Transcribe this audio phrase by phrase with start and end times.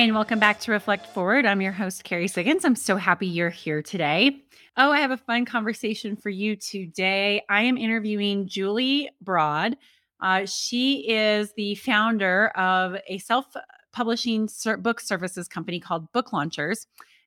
[0.00, 1.44] and welcome back to Reflect Forward.
[1.44, 2.64] I'm your host, Carrie Siggins.
[2.64, 4.42] I'm so happy you're here today.
[4.78, 7.42] Oh, I have a fun conversation for you today.
[7.50, 9.76] I am interviewing Julie Broad.
[10.18, 13.44] Uh, she is the founder of a self
[13.92, 14.48] publishing
[14.78, 16.86] book services company called Book Launchers.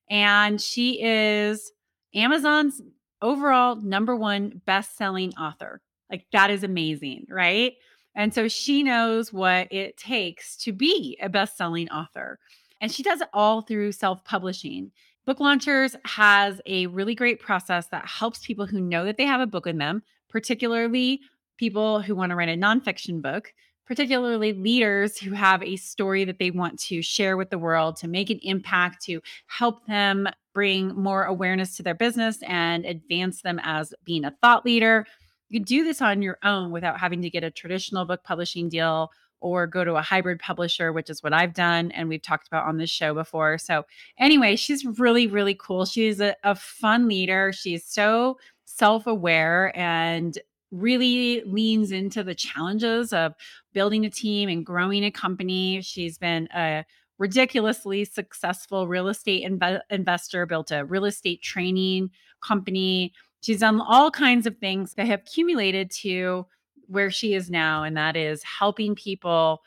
[0.10, 1.72] And she is
[2.16, 2.82] Amazon's
[3.22, 5.80] overall number one best selling author.
[6.10, 7.74] Like, that is amazing, right?
[8.16, 12.40] And so she knows what it takes to be a best selling author.
[12.84, 14.92] And she does it all through self publishing.
[15.26, 19.40] Book Launchers has a really great process that helps people who know that they have
[19.40, 21.22] a book in them, particularly
[21.56, 23.54] people who want to write a nonfiction book,
[23.88, 28.10] particularly leaders who have a story that they want to share with the world to
[28.10, 33.62] make an impact, to help them bring more awareness to their business and advance them
[33.64, 35.06] as being a thought leader.
[35.48, 38.68] You can do this on your own without having to get a traditional book publishing
[38.68, 39.10] deal
[39.44, 42.66] or go to a hybrid publisher, which is what I've done and we've talked about
[42.66, 43.58] on this show before.
[43.58, 43.86] So,
[44.18, 45.86] anyway, she's really, really cool.
[45.86, 47.52] She's a, a fun leader.
[47.54, 50.40] She's so self aware and
[50.72, 53.34] really leans into the challenges of
[53.74, 55.82] building a team and growing a company.
[55.82, 56.86] She's been a
[57.20, 62.10] ridiculously successful real estate inv- investor, built a real estate training
[62.42, 63.14] company.
[63.42, 66.48] She's done all kinds of things that have accumulated to
[66.88, 69.62] where she is now, and that is helping people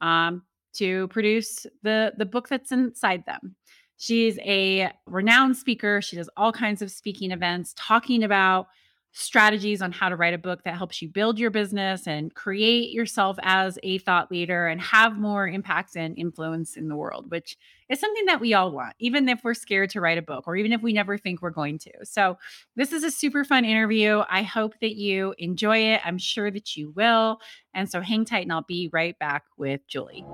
[0.00, 0.42] um,
[0.74, 3.54] to produce the the book that's inside them.
[3.96, 6.02] She's a renowned speaker.
[6.02, 8.66] She does all kinds of speaking events, talking about
[9.12, 12.90] strategies on how to write a book that helps you build your business and create
[12.90, 17.56] yourself as a thought leader and have more impact and influence in the world, which
[17.90, 20.56] is something that we all want, even if we're scared to write a book or
[20.56, 21.92] even if we never think we're going to.
[22.04, 22.38] So,
[22.74, 24.22] this is a super fun interview.
[24.30, 26.00] I hope that you enjoy it.
[26.04, 27.38] I'm sure that you will.
[27.74, 30.24] And so, hang tight and I'll be right back with Julie.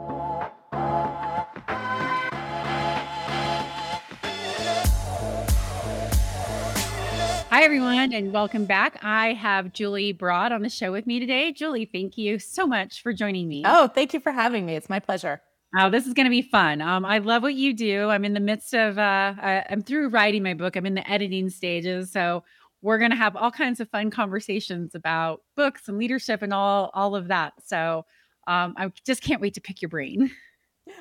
[7.68, 8.98] Everyone, and welcome back.
[9.02, 11.52] I have Julie Broad on the show with me today.
[11.52, 13.62] Julie, thank you so much for joining me.
[13.66, 14.74] Oh, thank you for having me.
[14.74, 15.42] It's my pleasure.
[15.78, 16.80] Oh, this is going to be fun.
[16.80, 18.08] Um, I love what you do.
[18.08, 20.76] I'm in the midst of, uh, I, I'm through writing my book.
[20.76, 22.10] I'm in the editing stages.
[22.10, 22.42] So
[22.80, 26.90] we're going to have all kinds of fun conversations about books and leadership and all,
[26.94, 27.52] all of that.
[27.66, 28.06] So
[28.46, 30.30] um, I just can't wait to pick your brain.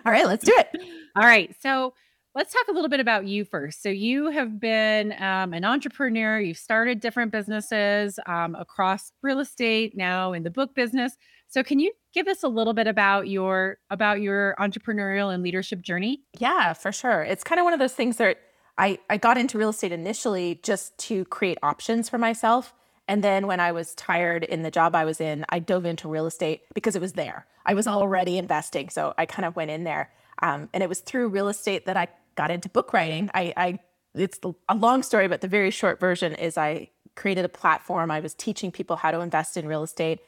[0.05, 0.67] All right, let's do it.
[1.15, 1.55] all right.
[1.61, 1.93] So
[2.37, 3.81] let's talk a little bit about you first.
[3.81, 9.97] So, you have been um, an entrepreneur, you've started different businesses um, across real estate,
[9.97, 11.17] now in the book business.
[11.47, 15.81] So, can you give us a little bit about your about your entrepreneurial and leadership
[15.81, 16.21] journey?
[16.37, 17.23] Yeah, for sure.
[17.23, 18.37] It's kind of one of those things that
[18.77, 22.73] I I got into real estate initially just to create options for myself.
[23.07, 26.07] And then when I was tired in the job I was in, I dove into
[26.07, 27.47] real estate because it was there.
[27.65, 28.89] I was already investing.
[28.89, 30.11] So I kind of went in there.
[30.41, 33.29] Um, and it was through real estate that I got into book writing.
[33.33, 33.79] I, I
[34.15, 34.39] it's
[34.69, 38.09] a long story, but the very short version is I created a platform.
[38.09, 40.19] I was teaching people how to invest in real estate,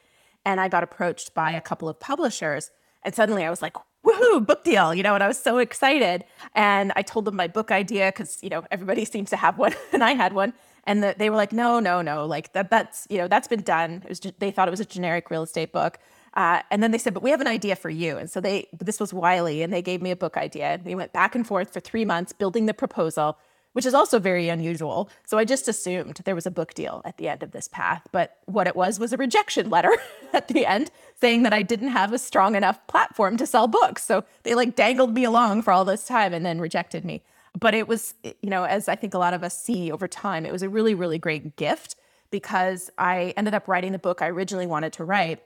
[0.44, 2.70] and I got approached by a couple of publishers.
[3.02, 6.24] And suddenly I was like, woohoo, book deal, you know, and I was so excited.
[6.54, 9.74] And I told them my book idea because, you know, everybody seems to have one,
[9.92, 10.52] and I had one.
[10.84, 13.62] And the, they were like, no, no, no, like that, that's, you know, that's been
[13.62, 14.02] done.
[14.04, 15.98] It was just, they thought it was a generic real estate book.
[16.34, 18.16] Uh, and then they said, but we have an idea for you.
[18.16, 20.66] And so they, this was Wiley, and they gave me a book idea.
[20.66, 23.36] And we went back and forth for three months building the proposal,
[23.72, 25.10] which is also very unusual.
[25.24, 28.06] So I just assumed there was a book deal at the end of this path.
[28.12, 29.96] But what it was was a rejection letter
[30.32, 30.90] at the end
[31.20, 34.04] saying that I didn't have a strong enough platform to sell books.
[34.04, 37.22] So they like dangled me along for all this time and then rejected me.
[37.58, 40.46] But it was, you know, as I think a lot of us see over time,
[40.46, 41.96] it was a really, really great gift
[42.30, 45.42] because I ended up writing the book I originally wanted to write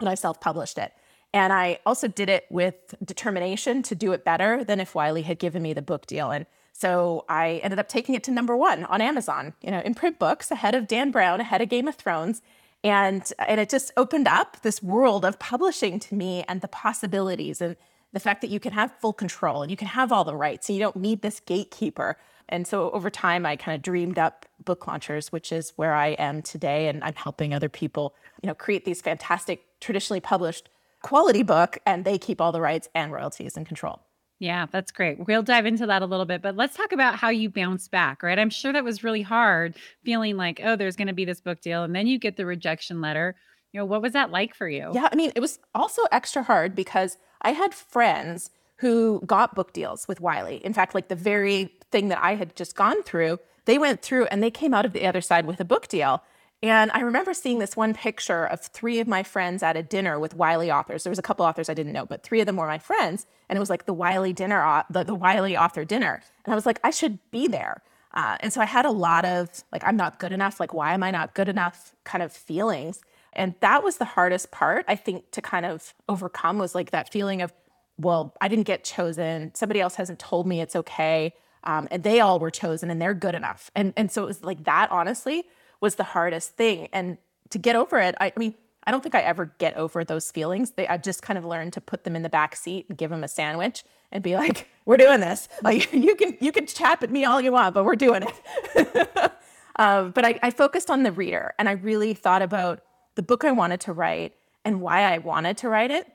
[0.00, 0.92] and I self published it.
[1.32, 5.40] And I also did it with determination to do it better than if Wiley had
[5.40, 6.30] given me the book deal.
[6.30, 9.94] And so I ended up taking it to number one on Amazon, you know, in
[9.94, 12.40] print books, ahead of Dan Brown, ahead of Game of Thrones.
[12.84, 17.60] And, and it just opened up this world of publishing to me and the possibilities
[17.60, 17.76] and
[18.12, 20.68] the fact that you can have full control and you can have all the rights
[20.68, 22.16] and you don't need this gatekeeper.
[22.48, 26.08] And so over time, I kind of dreamed up book launchers, which is where I
[26.08, 26.88] am today.
[26.88, 30.68] And I'm helping other people, you know, create these fantastic traditionally published
[31.02, 34.00] quality book and they keep all the rights and royalties in control.
[34.40, 35.26] Yeah, that's great.
[35.26, 38.22] We'll dive into that a little bit, but let's talk about how you bounce back,
[38.22, 38.38] right?
[38.38, 41.60] I'm sure that was really hard feeling like, oh, there's going to be this book
[41.60, 41.84] deal.
[41.84, 43.36] And then you get the rejection letter.
[43.72, 44.90] You know, what was that like for you?
[44.92, 48.50] Yeah, I mean, it was also extra hard because I had friends
[48.84, 50.56] who got book deals with Wiley.
[50.62, 54.26] In fact, like the very thing that I had just gone through, they went through
[54.26, 56.22] and they came out of the other side with a book deal.
[56.62, 60.20] And I remember seeing this one picture of three of my friends at a dinner
[60.20, 61.02] with Wiley authors.
[61.02, 63.24] There was a couple authors I didn't know, but three of them were my friends.
[63.48, 66.22] And it was like the Wiley dinner, the, the Wiley author dinner.
[66.44, 67.82] And I was like, I should be there.
[68.12, 70.60] Uh, and so I had a lot of like, I'm not good enough.
[70.60, 73.00] Like, why am I not good enough kind of feelings.
[73.32, 77.10] And that was the hardest part, I think, to kind of overcome was like that
[77.10, 77.50] feeling of,
[77.98, 79.54] well, I didn't get chosen.
[79.54, 81.34] Somebody else hasn't told me it's okay.
[81.64, 83.70] Um, and they all were chosen and they're good enough.
[83.74, 85.44] And, and so it was like that, honestly,
[85.80, 86.88] was the hardest thing.
[86.92, 87.18] And
[87.50, 88.54] to get over it, I, I mean,
[88.86, 90.72] I don't think I ever get over those feelings.
[90.72, 93.10] They, I've just kind of learned to put them in the back seat and give
[93.10, 95.48] them a sandwich and be like, "We're doing this.
[95.62, 99.32] Like you can you can chap at me all you want, but we're doing it."
[99.76, 102.82] um, but I, I focused on the reader, and I really thought about
[103.14, 106.06] the book I wanted to write and why I wanted to write it.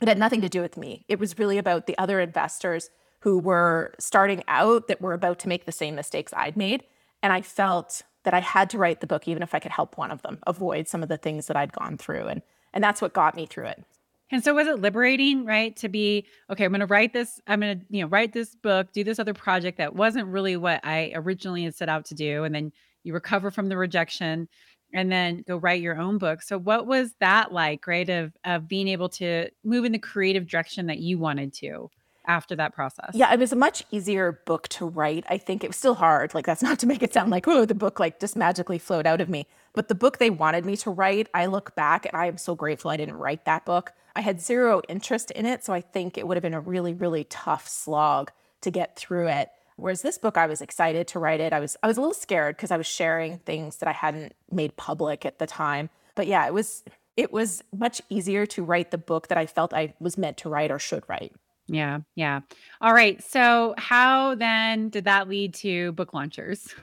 [0.00, 1.04] It had nothing to do with me.
[1.08, 5.48] It was really about the other investors who were starting out that were about to
[5.48, 6.84] make the same mistakes I'd made,
[7.22, 9.96] and I felt that I had to write the book, even if I could help
[9.96, 12.26] one of them avoid some of the things that I'd gone through.
[12.26, 12.42] And,
[12.72, 13.84] and that's what got me through it.
[14.30, 15.74] And so was it liberating, right?
[15.76, 18.54] To be, okay, I'm going to write this, I'm going to, you know, write this
[18.54, 22.14] book, do this other project that wasn't really what I originally had set out to
[22.14, 22.44] do.
[22.44, 24.48] And then you recover from the rejection
[24.92, 26.42] and then go write your own book.
[26.42, 28.08] So what was that like, right?
[28.08, 31.90] Of, of being able to move in the creative direction that you wanted to?
[32.26, 33.10] after that process?
[33.12, 35.24] Yeah, it was a much easier book to write.
[35.28, 36.34] I think it was still hard.
[36.34, 39.06] Like that's not to make it sound like, oh, the book like just magically flowed
[39.06, 39.46] out of me.
[39.72, 42.54] But the book they wanted me to write, I look back and I am so
[42.54, 43.92] grateful I didn't write that book.
[44.14, 46.94] I had zero interest in it, so I think it would have been a really
[46.94, 49.50] really tough slog to get through it.
[49.80, 51.52] Whereas this book I was excited to write it.
[51.52, 54.34] I was I was a little scared because I was sharing things that I hadn't
[54.50, 55.90] made public at the time.
[56.14, 56.84] But yeah, it was
[57.16, 60.48] it was much easier to write the book that I felt I was meant to
[60.48, 61.32] write or should write.
[61.66, 62.40] Yeah, yeah.
[62.80, 63.22] All right.
[63.22, 66.74] So, how then did that lead to book launchers?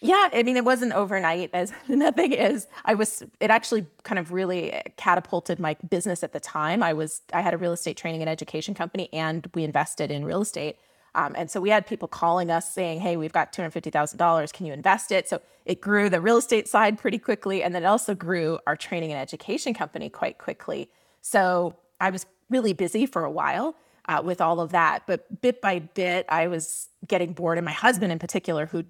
[0.00, 1.50] Yeah, I mean, it wasn't overnight.
[1.52, 3.22] As nothing is, I was.
[3.40, 6.82] It actually kind of really catapulted my business at the time.
[6.82, 7.20] I was.
[7.32, 10.76] I had a real estate training and education company, and we invested in real estate.
[11.14, 13.90] Um, and so we had people calling us saying, "Hey, we've got two hundred fifty
[13.90, 14.52] thousand dollars.
[14.52, 17.82] Can you invest it?" So it grew the real estate side pretty quickly, and then
[17.82, 20.88] it also grew our training and education company quite quickly.
[21.20, 23.76] So I was really busy for a while
[24.08, 25.04] uh, with all of that.
[25.06, 27.58] But bit by bit, I was getting bored.
[27.58, 28.84] And my husband, in particular, who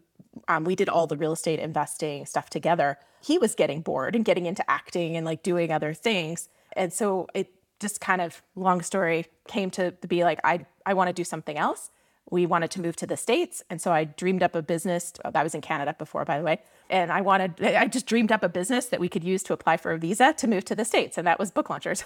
[0.48, 4.24] um, we did all the real estate investing stuff together, he was getting bored and
[4.24, 6.48] getting into acting and like doing other things.
[6.74, 11.08] And so it just kind of, long story, came to be like, I, I want
[11.08, 11.90] to do something else
[12.30, 13.62] we wanted to move to the States.
[13.68, 16.60] And so I dreamed up a business that was in Canada before, by the way.
[16.88, 19.76] And I wanted, I just dreamed up a business that we could use to apply
[19.76, 21.18] for a visa to move to the States.
[21.18, 22.04] And that was book launchers.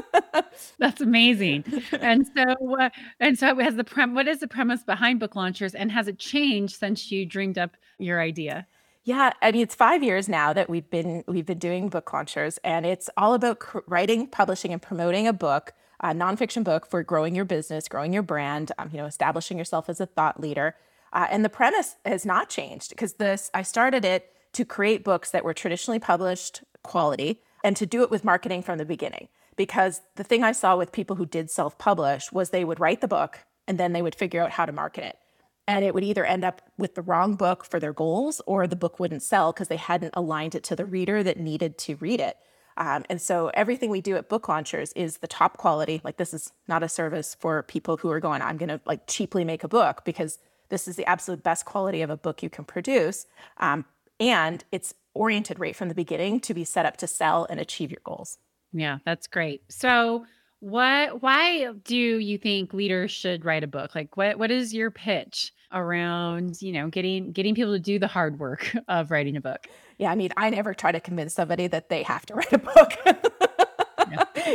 [0.78, 1.64] That's amazing.
[1.92, 5.74] And so, uh, and so has the prem, what is the premise behind book launchers
[5.74, 8.66] and has it changed since you dreamed up your idea?
[9.04, 12.58] Yeah, I mean it's 5 years now that we've been we've been doing book launchers
[12.64, 17.34] and it's all about writing, publishing and promoting a book a nonfiction book for growing
[17.34, 20.74] your business, growing your brand, um, you know, establishing yourself as a thought leader.
[21.12, 25.30] Uh, and the premise has not changed because this I started it to create books
[25.30, 29.28] that were traditionally published quality and to do it with marketing from the beginning.
[29.56, 33.08] Because the thing I saw with people who did self-publish was they would write the
[33.08, 35.18] book and then they would figure out how to market it.
[35.66, 38.76] And it would either end up with the wrong book for their goals or the
[38.76, 42.20] book wouldn't sell because they hadn't aligned it to the reader that needed to read
[42.20, 42.36] it.
[42.76, 46.00] Um, and so everything we do at book launchers is the top quality.
[46.04, 49.06] Like this is not a service for people who are going, I'm going to like
[49.06, 50.38] cheaply make a book because
[50.70, 53.26] this is the absolute best quality of a book you can produce.
[53.58, 53.84] Um,
[54.18, 57.90] and it's oriented right from the beginning to be set up to sell and achieve
[57.90, 58.38] your goals.
[58.72, 59.62] Yeah, that's great.
[59.68, 60.26] So
[60.60, 63.94] what why do you think leaders should write a book?
[63.94, 68.06] Like what what is your pitch around, you know, getting getting people to do the
[68.06, 69.68] hard work of writing a book?
[69.98, 72.58] Yeah, I mean, I never try to convince somebody that they have to write a
[72.58, 72.98] book.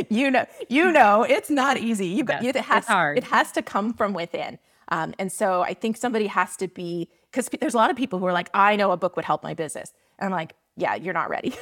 [0.08, 2.06] You know, you know, it's not easy.
[2.06, 4.58] You got it has it has to come from within.
[4.88, 8.18] Um, and so I think somebody has to be because there's a lot of people
[8.18, 9.92] who are like, I know a book would help my business.
[10.18, 11.54] And I'm like, yeah, you're not ready.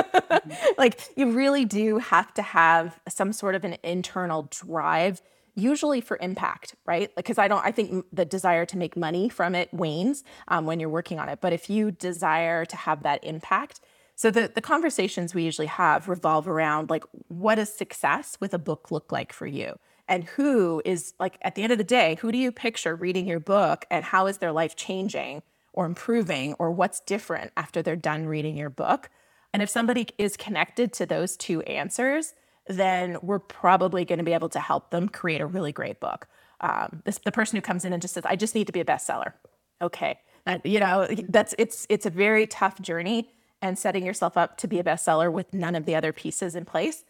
[0.78, 5.22] like you really do have to have some sort of an internal drive
[5.58, 7.14] usually for impact right?
[7.16, 10.80] Because i don't i think the desire to make money from it wanes um, when
[10.80, 11.40] you're working on it.
[11.40, 13.80] But if you desire to have that impact
[14.18, 18.58] so the, the conversations we usually have revolve around like what does success with a
[18.58, 19.78] book look like for you?
[20.08, 23.28] And who is like at the end of the day who do you picture reading
[23.28, 27.94] your book and how is their life changing or improving or what's different after they're
[27.94, 29.08] done reading your book?
[29.52, 32.34] And if somebody is connected to those two answers,
[32.68, 36.28] then we're probably going to be able to help them create a really great book.
[36.60, 38.80] Um, this, the person who comes in and just says, "I just need to be
[38.80, 39.32] a bestseller."
[39.80, 40.18] Okay,
[40.64, 43.30] you know that's it's it's a very tough journey,
[43.62, 46.64] and setting yourself up to be a bestseller with none of the other pieces in
[46.64, 47.04] place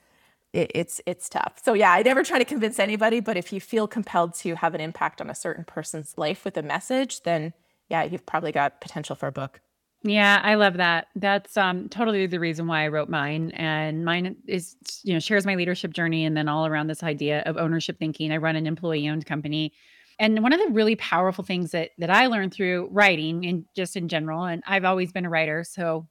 [0.52, 3.60] it, it's it's tough so yeah i never try to convince anybody but if you
[3.60, 7.52] feel compelled to have an impact on a certain person's life with a message then
[7.88, 9.60] yeah you've probably got potential for a book
[10.02, 11.08] yeah, I love that.
[11.16, 13.50] That's um totally the reason why I wrote mine.
[13.52, 17.42] And mine is, you know, shares my leadership journey and then all around this idea
[17.46, 18.32] of ownership thinking.
[18.32, 19.72] I run an employee owned company.
[20.20, 23.96] And one of the really powerful things that that I learned through writing and just
[23.96, 26.08] in general, and I've always been a writer, so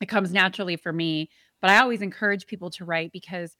[0.00, 1.30] it comes naturally for me.
[1.60, 3.56] But I always encourage people to write because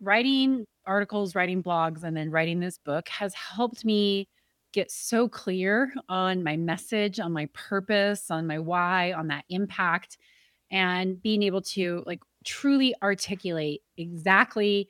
[0.00, 4.28] writing articles, writing blogs, and then writing this book has helped me
[4.72, 10.18] get so clear on my message, on my purpose, on my why, on that impact,
[10.70, 14.88] and being able to like truly articulate exactly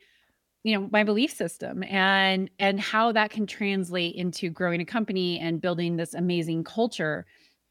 [0.63, 5.39] you know my belief system and and how that can translate into growing a company
[5.39, 7.25] and building this amazing culture.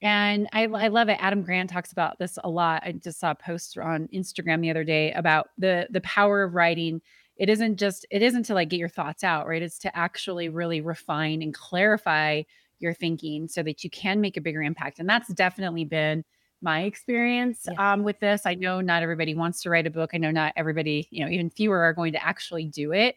[0.05, 1.17] And I, I love it.
[1.21, 2.83] Adam grant talks about this a lot.
[2.85, 6.55] I just saw a post on instagram the other day about the the power of
[6.55, 7.01] writing
[7.37, 9.63] it isn't just it isn't to like get your thoughts out right?
[9.63, 12.43] It's to actually really refine and clarify
[12.79, 16.25] your thinking so that you can make a bigger impact and that's definitely been
[16.61, 17.93] my experience yeah.
[17.93, 18.47] um, with this.
[18.47, 20.11] I know not everybody wants to write a book.
[20.15, 23.17] I know not everybody you know even fewer are going to actually do it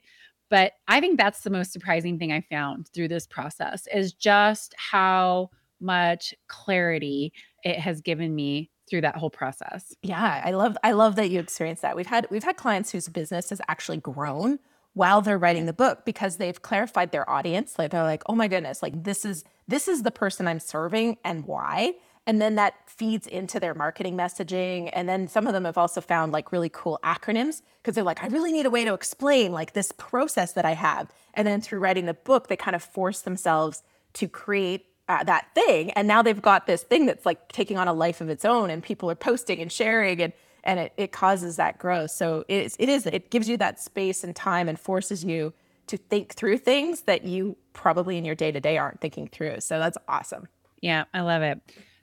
[0.50, 4.74] but i think that's the most surprising thing i found through this process is just
[4.77, 9.95] how much clarity it has given me through that whole process.
[10.01, 11.95] Yeah, I love I love that you experienced that.
[11.95, 14.59] We've had we've had clients whose business has actually grown
[14.93, 17.77] while they're writing the book because they've clarified their audience.
[17.77, 21.17] Like they're like, "Oh my goodness, like this is this is the person I'm serving
[21.23, 21.93] and why."
[22.27, 24.89] And then that feeds into their marketing messaging.
[24.93, 28.23] And then some of them have also found like really cool acronyms because they're like,
[28.23, 31.11] I really need a way to explain like this process that I have.
[31.35, 35.47] And then through writing the book, they kind of force themselves to create uh, that
[35.53, 38.43] thing and now they've got this thing that's like taking on a life of its
[38.43, 40.33] own and people are posting and sharing and
[40.65, 42.12] and it, it causes that growth.
[42.12, 45.53] So it is, it is it gives you that space and time and forces you
[45.88, 49.62] to think through things that you probably in your day to day aren't thinking through.
[49.62, 50.47] So that's awesome.
[50.81, 51.59] Yeah i love it.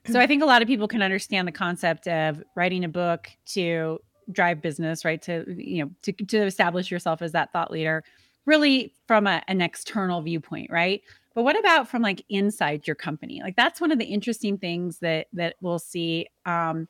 [0.07, 3.29] So i think a lot of people can understand the concept of writing a book
[3.47, 3.99] to
[4.31, 5.21] drive business right?
[5.23, 8.03] To you know to, to establish yourself as that thought leader
[8.45, 11.01] really from a, an external viewpoint right
[11.35, 13.41] but what about from like inside your company?
[13.43, 16.87] Like that's one of the interesting things that that we'll see um,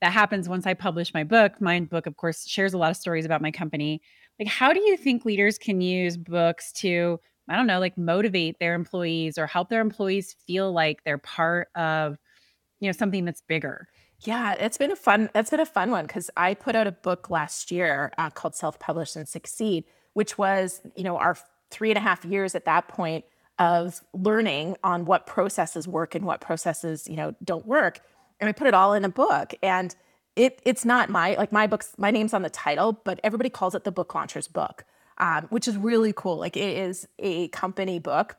[0.00, 1.60] that happens once I publish my book.
[1.60, 4.02] My book, of course, shares a lot of stories about my company.
[4.38, 8.58] Like, how do you think leaders can use books to, I don't know, like motivate
[8.58, 12.18] their employees or help their employees feel like they're part of,
[12.80, 13.88] you know, something that's bigger?
[14.20, 15.30] Yeah, it's been a fun.
[15.32, 18.54] That's been a fun one because I put out a book last year uh, called
[18.54, 19.84] "Self Publish and Succeed,"
[20.14, 21.36] which was, you know, our
[21.70, 23.24] three and a half years at that point
[23.58, 28.00] of learning on what processes work and what processes you know don't work.
[28.40, 29.94] And i put it all in a book and
[30.36, 33.74] it it's not my like my books my name's on the title but everybody calls
[33.74, 34.84] it the book launcher's book
[35.18, 36.36] um, which is really cool.
[36.36, 38.36] Like it is a company book.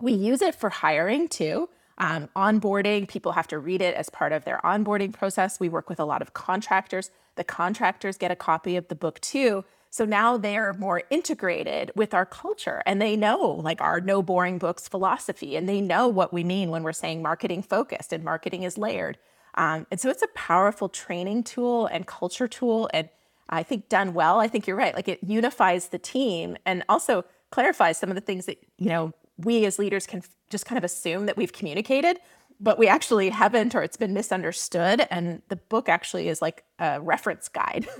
[0.00, 1.68] We use it for hiring too.
[1.98, 5.60] Um, onboarding people have to read it as part of their onboarding process.
[5.60, 7.10] We work with a lot of contractors.
[7.36, 12.14] The contractors get a copy of the book too so now they're more integrated with
[12.14, 16.32] our culture and they know like our no boring books philosophy and they know what
[16.32, 19.18] we mean when we're saying marketing focused and marketing is layered.
[19.56, 22.88] Um, and so it's a powerful training tool and culture tool.
[22.94, 23.08] And
[23.48, 24.94] I think done well, I think you're right.
[24.94, 29.12] Like it unifies the team and also clarifies some of the things that, you know,
[29.38, 32.18] we as leaders can just kind of assume that we've communicated,
[32.60, 35.04] but we actually haven't or it's been misunderstood.
[35.10, 37.88] And the book actually is like a reference guide.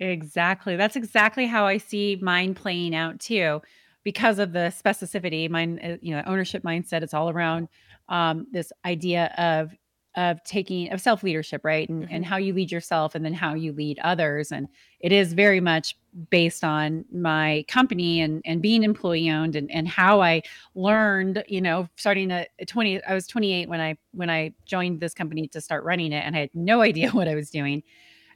[0.00, 0.76] Exactly.
[0.76, 3.60] That's exactly how I see mine playing out too,
[4.04, 5.50] because of the specificity.
[5.50, 7.02] Mine, uh, you know, ownership mindset.
[7.02, 7.68] It's all around
[8.08, 9.74] um, this idea of
[10.16, 12.14] of taking of self leadership, right, and mm-hmm.
[12.14, 14.52] and how you lead yourself, and then how you lead others.
[14.52, 14.68] And
[15.00, 15.96] it is very much
[16.30, 20.42] based on my company and and being employee owned, and and how I
[20.76, 21.42] learned.
[21.48, 25.12] You know, starting at twenty, I was twenty eight when I when I joined this
[25.12, 27.82] company to start running it, and I had no idea what I was doing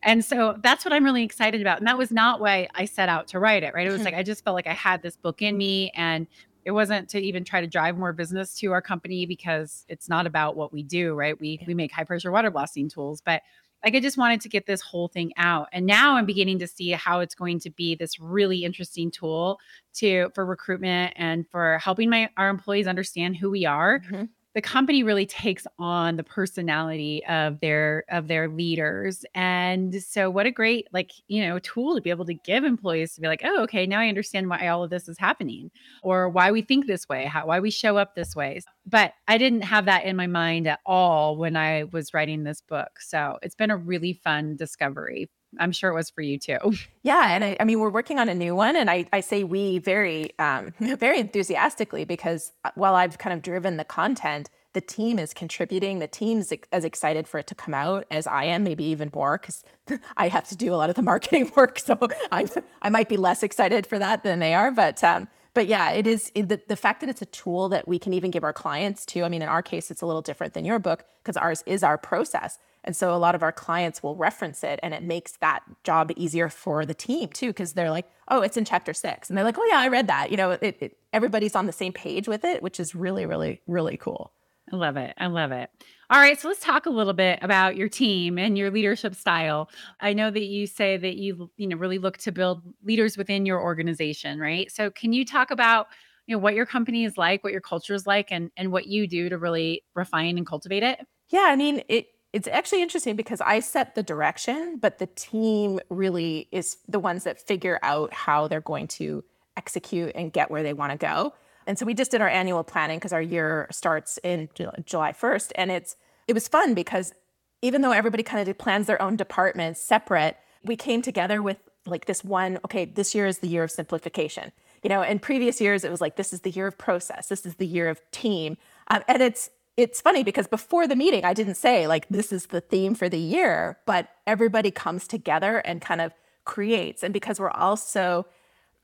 [0.02, 1.78] and so that's what I'm really excited about.
[1.78, 3.87] And that was not why I set out to write it, right?
[3.87, 6.26] It was like I just felt like I had this book in me and
[6.64, 10.26] it wasn't to even try to drive more business to our company because it's not
[10.26, 11.38] about what we do, right?
[11.38, 13.42] We we make high pressure water blasting tools, but
[13.85, 15.68] like I just wanted to get this whole thing out.
[15.73, 19.59] And now I'm beginning to see how it's going to be this really interesting tool
[19.94, 24.00] to for recruitment and for helping my our employees understand who we are.
[24.00, 30.30] Mm-hmm the company really takes on the personality of their of their leaders and so
[30.30, 33.26] what a great like you know tool to be able to give employees to be
[33.26, 35.71] like oh okay now i understand why all of this is happening
[36.02, 38.61] or why we think this way how why we show up this way.
[38.87, 42.61] But i didn't have that in my mind at all when i was writing this
[42.61, 46.59] book so it's been a really fun discovery I'm sure it was for you too.
[47.04, 49.42] Yeah, and I, I, mean, we're working on a new one, and I, I say
[49.42, 54.80] we very, um, very enthusiastically because uh, while I've kind of driven the content, the
[54.80, 55.99] team is contributing.
[55.99, 59.37] The team's as excited for it to come out as I am, maybe even more,
[59.37, 59.64] because
[60.16, 61.80] I have to do a lot of the marketing work.
[61.80, 61.99] So
[62.30, 62.47] I,
[62.80, 64.71] I might be less excited for that than they are.
[64.71, 67.99] But um, but yeah, it is the, the fact that it's a tool that we
[67.99, 69.23] can even give our clients to.
[69.23, 71.82] I mean, in our case, it's a little different than your book because ours is
[71.82, 72.59] our process.
[72.84, 76.10] And so a lot of our clients will reference it and it makes that job
[76.16, 79.28] easier for the team too, because they're like, oh, it's in chapter six.
[79.28, 80.30] And they're like, oh, yeah, I read that.
[80.30, 83.60] You know, it, it, everybody's on the same page with it, which is really, really,
[83.66, 84.32] really cool.
[84.72, 85.14] I love it.
[85.18, 85.70] I love it.
[86.08, 89.70] All right, so let's talk a little bit about your team and your leadership style.
[90.00, 93.46] I know that you say that you you know really look to build leaders within
[93.46, 94.70] your organization, right?
[94.70, 95.88] So can you talk about
[96.26, 98.86] you know what your company is like, what your culture is like and and what
[98.86, 101.00] you do to really refine and cultivate it?
[101.28, 105.80] Yeah, I mean, it it's actually interesting because I set the direction, but the team
[105.90, 109.22] really is the ones that figure out how they're going to
[109.56, 111.34] execute and get where they want to go.
[111.66, 115.52] And so we just did our annual planning because our year starts in July 1st.
[115.54, 115.96] And it's
[116.26, 117.12] it was fun because
[117.60, 122.06] even though everybody kind of plans their own departments separate, we came together with like
[122.06, 124.52] this one, okay, this year is the year of simplification.
[124.82, 127.44] You know, in previous years, it was like, this is the year of process, this
[127.44, 128.56] is the year of team.
[128.88, 132.46] Um, and it's it's funny because before the meeting, I didn't say like this is
[132.46, 136.12] the theme for the year, but everybody comes together and kind of
[136.44, 137.02] creates.
[137.02, 138.26] And because we're also,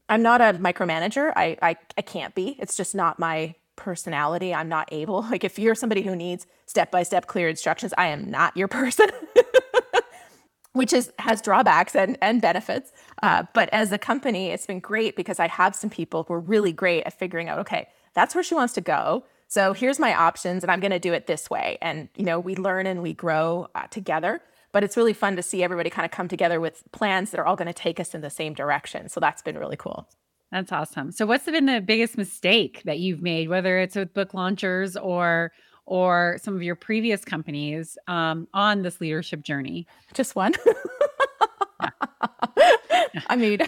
[0.09, 1.33] I'm not a micromanager.
[1.37, 2.57] I, I I can't be.
[2.59, 4.55] It's just not my personality.
[4.55, 5.23] I'm not able.
[5.31, 8.69] Like if you're somebody who needs step by step clear instructions, I am not your
[8.79, 9.09] person.
[10.73, 12.93] Which is has drawbacks and and benefits.
[13.23, 16.41] Uh, but as a company, it's been great because I have some people who are
[16.41, 17.59] really great at figuring out.
[17.59, 20.99] Okay, that's where she wants to go so here's my options, and I'm going to
[20.99, 21.79] do it this way.
[21.81, 24.43] And, you know, we learn and we grow uh, together.
[24.71, 27.47] But it's really fun to see everybody kind of come together with plans that are
[27.47, 29.09] all going to take us in the same direction.
[29.09, 30.07] So that's been really cool.
[30.53, 31.11] That's awesome.
[31.11, 35.53] So what's been the biggest mistake that you've made, whether it's with book launchers or
[35.87, 39.87] or some of your previous companies um, on this leadership journey?
[40.13, 40.55] Just one.
[43.29, 43.61] I mean,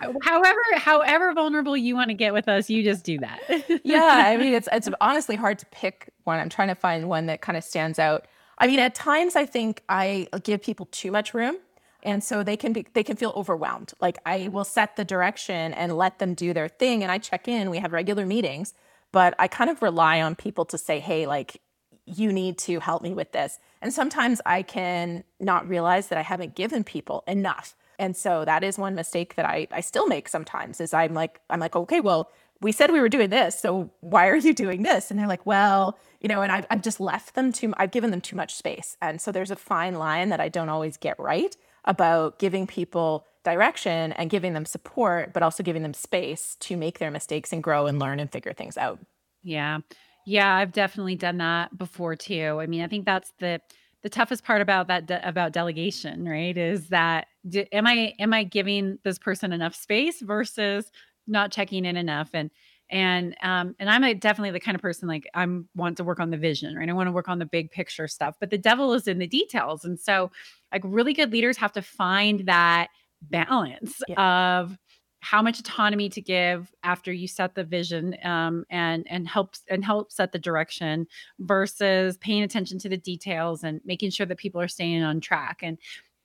[0.22, 3.40] however however vulnerable you want to get with us you just do that.
[3.84, 6.38] Yeah i mean it's it's honestly hard to pick one.
[6.38, 8.26] I'm trying to find one that kind of stands out.
[8.58, 11.56] I mean at times i think i give people too much room
[12.02, 13.92] and so they can be they can feel overwhelmed.
[14.00, 17.48] Like i will set the direction and let them do their thing and i check
[17.48, 18.74] in we have regular meetings
[19.12, 21.60] but i kind of rely on people to say hey like
[22.06, 23.58] you need to help me with this.
[23.82, 28.64] And sometimes i can not realize that i haven't given people enough and so that
[28.64, 32.00] is one mistake that I, I still make sometimes is I'm like, I'm like, okay,
[32.00, 32.30] well,
[32.62, 33.60] we said we were doing this.
[33.60, 35.10] So why are you doing this?
[35.10, 38.10] And they're like, well, you know, and I've, I've just left them too, I've given
[38.10, 38.96] them too much space.
[39.02, 43.26] And so there's a fine line that I don't always get right about giving people
[43.44, 47.62] direction and giving them support, but also giving them space to make their mistakes and
[47.62, 48.98] grow and learn and figure things out.
[49.42, 49.80] Yeah.
[50.24, 50.54] Yeah.
[50.54, 52.58] I've definitely done that before too.
[52.60, 53.60] I mean, I think that's the,
[54.02, 58.32] the toughest part about that de- about delegation right is that do, am i am
[58.32, 60.90] i giving this person enough space versus
[61.26, 62.30] not checking in enough?
[62.34, 62.50] And
[62.90, 66.18] and um and i'm a, definitely the kind of person like i'm want to work
[66.18, 66.88] on the vision right?
[66.88, 69.28] I want to work on the big picture stuff but the devil is in the
[69.28, 69.84] details.
[69.84, 70.30] And so
[70.72, 72.88] like really good leaders have to find that
[73.22, 74.60] balance yeah.
[74.60, 74.76] of
[75.20, 79.84] how much autonomy to give after you set the vision um, and and helps and
[79.84, 81.06] help set the direction
[81.40, 85.58] versus paying attention to the details and making sure that people are staying on track
[85.62, 85.78] and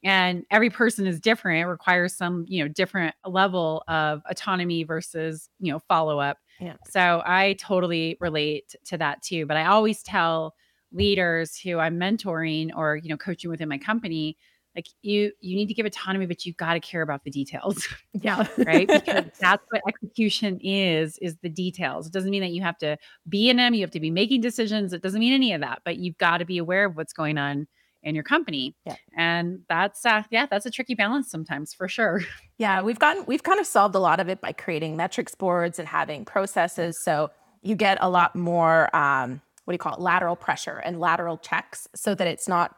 [0.04, 5.50] and every person is different it requires some you know different level of autonomy versus
[5.60, 6.76] you know follow up yeah.
[6.88, 10.56] so i totally relate to that too but i always tell
[10.94, 14.38] leaders who i'm mentoring or you know coaching within my company
[14.76, 17.88] like you you need to give autonomy but you've got to care about the details
[18.14, 18.48] yeah.
[18.58, 18.88] right?
[18.88, 22.08] Because that's what execution is is the details.
[22.08, 24.42] It doesn't mean that you have to be in them you have to be making
[24.42, 24.94] decisions.
[24.94, 27.38] It doesn't mean any of that but you've got to be aware of what's going
[27.38, 27.68] on
[28.04, 28.76] in your company.
[28.86, 28.96] Yeah.
[29.18, 32.22] and that's uh yeah that's a tricky balance sometimes for sure.
[32.58, 35.78] Yeah we've gotten we've kind of solved a lot of it by creating metrics boards
[35.80, 37.02] and having processes.
[37.04, 41.00] So you get a lot more um what do you call it lateral pressure and
[41.00, 42.78] lateral checks so that it's not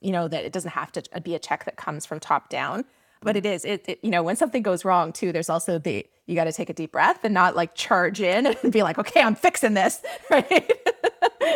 [0.00, 2.84] you know that it doesn't have to be a check that comes from top down
[3.20, 6.06] but it is it, it you know when something goes wrong too there's also the
[6.26, 8.98] you got to take a deep breath and not like charge in and be like
[8.98, 10.72] okay i'm fixing this right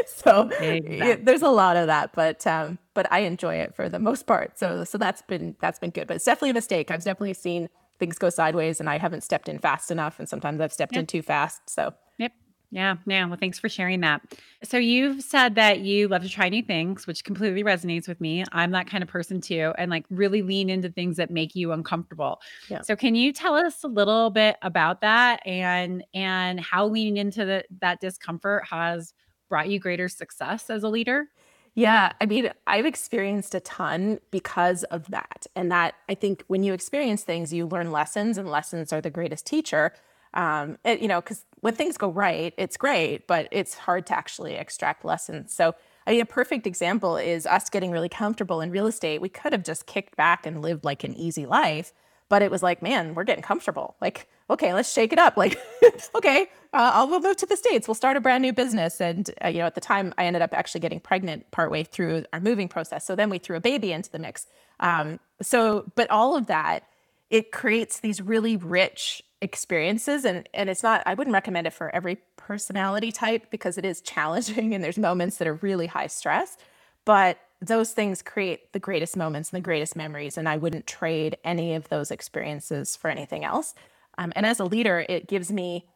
[0.06, 1.14] so exactly.
[1.24, 4.58] there's a lot of that, but um, but I enjoy it for the most part.
[4.58, 6.06] So so that's been that's been good.
[6.06, 6.90] But it's definitely a mistake.
[6.90, 7.68] I've definitely seen
[7.98, 11.00] things go sideways, and I haven't stepped in fast enough, and sometimes I've stepped yep.
[11.00, 11.68] in too fast.
[11.68, 12.32] So yep.
[12.74, 13.26] Yeah, yeah.
[13.26, 14.22] Well, thanks for sharing that.
[14.64, 18.44] So you've said that you love to try new things, which completely resonates with me.
[18.50, 21.72] I'm that kind of person too, and like really lean into things that make you
[21.72, 22.40] uncomfortable.
[22.70, 22.80] Yeah.
[22.80, 27.44] So can you tell us a little bit about that and and how leaning into
[27.44, 29.12] the, that discomfort has
[29.50, 31.26] brought you greater success as a leader?
[31.74, 35.46] Yeah, I mean, I've experienced a ton because of that.
[35.54, 39.10] And that I think when you experience things, you learn lessons, and lessons are the
[39.10, 39.92] greatest teacher.
[40.34, 44.16] Um, it, you know, because when things go right, it's great, but it's hard to
[44.16, 45.52] actually extract lessons.
[45.52, 45.74] So,
[46.06, 49.20] I mean, a perfect example is us getting really comfortable in real estate.
[49.20, 51.92] We could have just kicked back and lived like an easy life,
[52.28, 53.94] but it was like, man, we're getting comfortable.
[54.00, 55.36] Like, okay, let's shake it up.
[55.36, 55.58] Like,
[56.14, 56.42] okay,
[56.72, 57.86] uh, I'll we'll move to the states.
[57.86, 59.00] We'll start a brand new business.
[59.00, 62.24] And uh, you know, at the time, I ended up actually getting pregnant partway through
[62.32, 63.04] our moving process.
[63.06, 64.46] So then we threw a baby into the mix.
[64.80, 66.84] Um, so, but all of that,
[67.30, 71.94] it creates these really rich experiences and and it's not I wouldn't recommend it for
[71.94, 76.56] every personality type because it is challenging and there's moments that are really high stress
[77.04, 81.36] but those things create the greatest moments and the greatest memories and I wouldn't trade
[81.44, 83.74] any of those experiences for anything else.
[84.16, 85.86] Um, and as a leader it gives me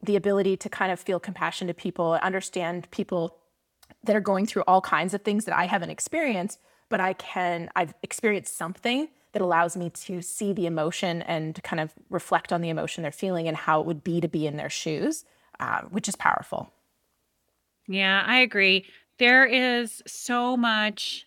[0.00, 3.38] the ability to kind of feel compassion to people understand people
[4.04, 7.70] that are going through all kinds of things that I haven't experienced but I can
[7.74, 12.60] I've experienced something that allows me to see the emotion and kind of reflect on
[12.60, 15.24] the emotion they're feeling and how it would be to be in their shoes,
[15.60, 16.72] uh, which is powerful.
[17.86, 18.86] Yeah, I agree.
[19.18, 21.26] There is so much.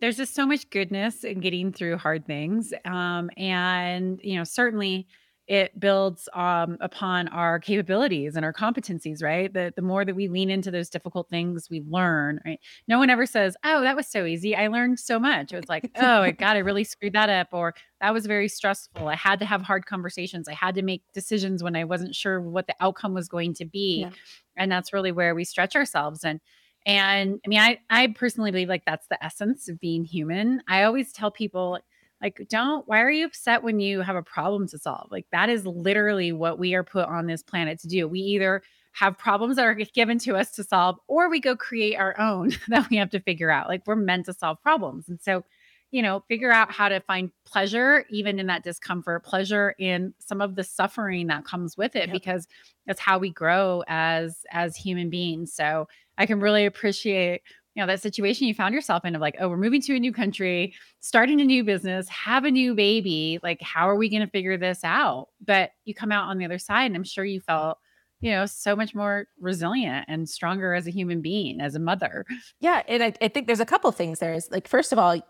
[0.00, 2.72] There's just so much goodness in getting through hard things.
[2.84, 5.06] Um, and, you know, certainly
[5.46, 9.52] it builds um, upon our capabilities and our competencies, right?
[9.52, 12.58] The, the more that we lean into those difficult things, we learn, right?
[12.88, 14.56] No one ever says, Oh, that was so easy.
[14.56, 15.52] I learned so much.
[15.52, 17.48] It was like, Oh, God, I really screwed that up.
[17.52, 19.06] Or that was very stressful.
[19.06, 20.48] I had to have hard conversations.
[20.48, 23.66] I had to make decisions when I wasn't sure what the outcome was going to
[23.66, 24.00] be.
[24.00, 24.10] Yeah.
[24.56, 26.24] And that's really where we stretch ourselves.
[26.24, 26.40] And
[26.86, 30.62] and I mean, I I personally believe like that's the essence of being human.
[30.68, 31.78] I always tell people
[32.24, 35.08] like, don't, why are you upset when you have a problem to solve?
[35.10, 38.08] Like, that is literally what we are put on this planet to do.
[38.08, 41.96] We either have problems that are given to us to solve, or we go create
[41.96, 43.68] our own that we have to figure out.
[43.68, 45.06] Like, we're meant to solve problems.
[45.06, 45.44] And so,
[45.90, 50.40] you know, figure out how to find pleasure even in that discomfort, pleasure in some
[50.40, 52.12] of the suffering that comes with it, yep.
[52.12, 52.48] because
[52.86, 55.52] that's how we grow as as human beings.
[55.52, 57.42] So I can really appreciate
[57.74, 59.98] you know that situation you found yourself in of like oh we're moving to a
[59.98, 64.22] new country starting a new business have a new baby like how are we going
[64.22, 65.28] to figure this out?
[65.44, 67.78] But you come out on the other side and i'm sure you felt
[68.20, 72.24] you know so much more resilient and stronger as a human being as a mother.
[72.60, 75.20] Yeah and i, I think there's a couple things there is like first of all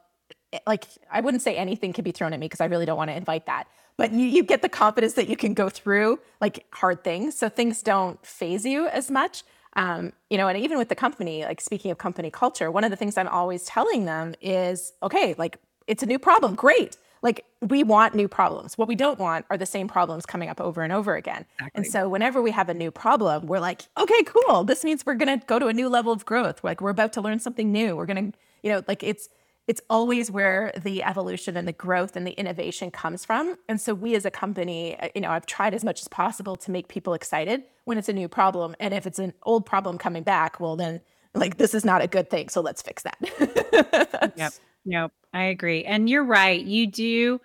[0.53, 2.99] eh, like i wouldn't say anything can be thrown at me because i really don't
[2.99, 6.19] want to invite that but you, you get the confidence that you can go through
[6.41, 9.45] like hard things so things don't phase you as much
[9.77, 12.91] um, you know, and even with the company, like speaking of company culture, one of
[12.91, 16.97] the things I'm always telling them is, okay, like it's a new problem, great.
[17.23, 18.77] Like we want new problems.
[18.77, 21.47] What we don't want are the same problems coming up over and over again.
[21.55, 21.71] Exactly.
[21.75, 24.63] And so whenever we have a new problem, we're like, okay, cool.
[24.65, 26.63] This means we're gonna go to a new level of growth.
[26.63, 27.97] Like we're about to learn something new.
[27.97, 28.33] We're gonna,
[28.63, 29.31] you know, like it's
[29.67, 33.57] it's always where the evolution and the growth and the innovation comes from.
[33.69, 36.57] And so we as a company, uh, you know, I've tried as much as possible
[36.57, 38.75] to make people excited when it's a new problem.
[38.79, 41.01] And if it's an old problem coming back, well then
[41.35, 42.49] like this is not a good thing.
[42.49, 44.33] So let's fix that.
[44.37, 44.53] yep.
[44.85, 45.13] Yep.
[45.33, 45.85] I agree.
[45.85, 46.63] And you're right.
[46.63, 47.41] You do,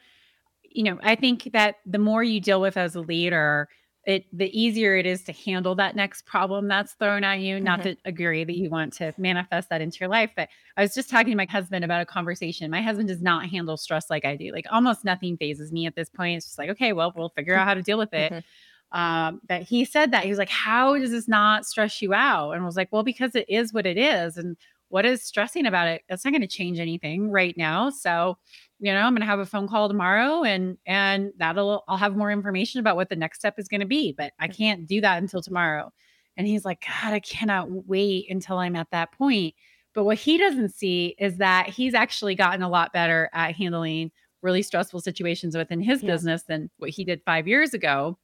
[0.64, 3.70] you know, I think that the more you deal with as a leader,
[4.10, 7.60] it the easier it is to handle that next problem that's thrown at you.
[7.60, 7.90] Not mm-hmm.
[7.90, 11.12] to agree that you want to manifest that into your life, but I was just
[11.12, 12.72] talking to my husband about a conversation.
[12.72, 14.52] My husband does not handle stress like I do.
[14.52, 16.38] Like almost nothing phases me at this point.
[16.38, 18.32] It's just like, okay, well, we'll figure out how to deal with it.
[18.32, 19.00] Mm-hmm.
[19.00, 22.54] Um, but he said that he was like, "How does this not stress you out?"
[22.54, 25.68] And I was like, "Well, because it is what it is, and what is stressing
[25.68, 26.02] about it?
[26.10, 28.40] That's not going to change anything right now." So
[28.80, 32.16] you know i'm going to have a phone call tomorrow and and that'll i'll have
[32.16, 35.02] more information about what the next step is going to be but i can't do
[35.02, 35.92] that until tomorrow.
[36.38, 39.54] And he's like god i cannot wait until i'm at that point.
[39.94, 44.12] But what he doesn't see is that he's actually gotten a lot better at handling
[44.42, 46.14] really stressful situations within his yeah.
[46.14, 48.18] business than what he did 5 years ago.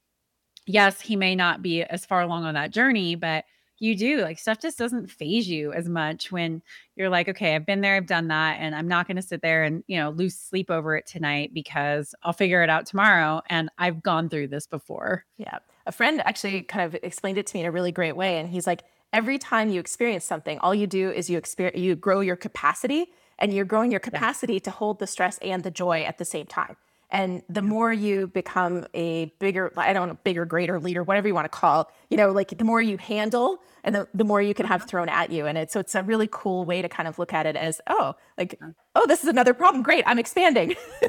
[0.67, 3.43] Yes he may not be as far along on that journey but
[3.79, 6.61] you do like stuff just doesn't phase you as much when
[6.95, 9.41] you're like okay i've been there i've done that and i'm not going to sit
[9.41, 13.41] there and you know lose sleep over it tonight because i'll figure it out tomorrow
[13.49, 17.55] and i've gone through this before yeah a friend actually kind of explained it to
[17.55, 18.83] me in a really great way and he's like
[19.15, 23.07] every time you experience something, all you do is you experience you grow your capacity
[23.39, 24.59] and you're growing your capacity yeah.
[24.59, 26.75] to hold the stress and the joy at the same time.
[27.15, 31.33] And the more you become a bigger, I don't know, bigger, greater leader, whatever you
[31.33, 34.53] want to call, you know, like the more you handle and the, the more you
[34.53, 34.89] can have uh-huh.
[34.89, 35.45] thrown at you.
[35.45, 37.79] And it's, so it's a really cool way to kind of look at it as,
[37.87, 38.59] oh, like,
[38.95, 39.81] oh, this is another problem.
[39.81, 40.03] Great.
[40.05, 40.75] I'm expanding.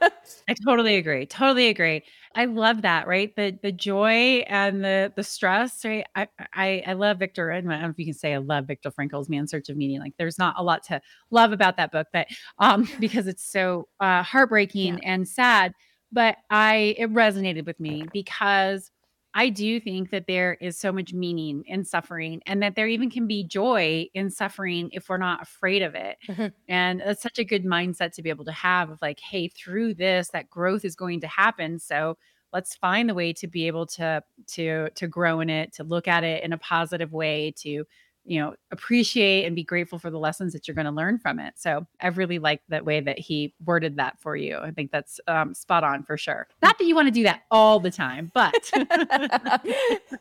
[0.00, 1.26] I totally agree.
[1.26, 2.04] Totally agree.
[2.34, 3.34] I love that, right?
[3.36, 6.04] The the joy and the the stress, right?
[6.14, 7.52] I I, I love Viktor.
[7.52, 10.00] I don't know if you can say I love Viktor Frankl's Man's Search of Meaning.
[10.00, 12.26] Like there's not a lot to love about that book, but
[12.58, 15.12] um because it's so uh heartbreaking yeah.
[15.12, 15.72] and sad.
[16.12, 18.90] But I it resonated with me because
[19.34, 23.10] I do think that there is so much meaning in suffering and that there even
[23.10, 26.18] can be joy in suffering if we're not afraid of it.
[26.28, 26.46] Mm-hmm.
[26.68, 29.94] And that's such a good mindset to be able to have of like, hey, through
[29.94, 31.80] this, that growth is going to happen.
[31.80, 32.16] So
[32.52, 36.06] let's find the way to be able to to to grow in it, to look
[36.06, 37.84] at it in a positive way, to
[38.24, 41.38] you know appreciate and be grateful for the lessons that you're going to learn from
[41.38, 41.54] it.
[41.56, 44.58] So i really like that way that he worded that for you.
[44.58, 46.46] I think that's um, spot on for sure.
[46.62, 48.70] Not that you want to do that all the time but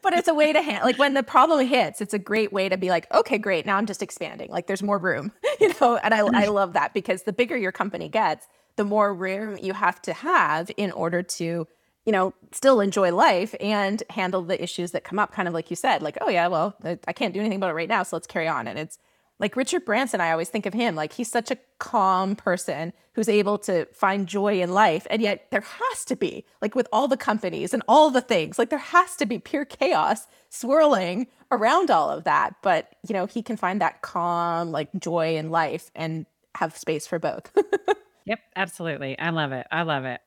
[0.02, 2.70] but it's a way to handle like when the problem hits it's a great way
[2.70, 4.50] to be like okay great now i'm just expanding.
[4.50, 5.32] Like there's more room.
[5.60, 9.14] You know and i, I love that because the bigger your company gets the more
[9.14, 11.68] room you have to have in order to
[12.06, 15.70] you know, still enjoy life and handle the issues that come up, kind of like
[15.70, 16.76] you said, like, oh, yeah, well,
[17.08, 18.04] I can't do anything about it right now.
[18.04, 18.68] So let's carry on.
[18.68, 18.98] And it's
[19.40, 23.30] like Richard Branson, I always think of him like he's such a calm person who's
[23.30, 25.08] able to find joy in life.
[25.10, 28.58] And yet there has to be, like with all the companies and all the things,
[28.58, 32.56] like there has to be pure chaos swirling around all of that.
[32.62, 37.08] But, you know, he can find that calm, like joy in life and have space
[37.08, 37.52] for both.
[38.26, 39.18] yep, absolutely.
[39.18, 39.68] I love it.
[39.72, 40.22] I love it.